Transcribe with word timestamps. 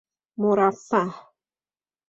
مرفه 0.41 0.99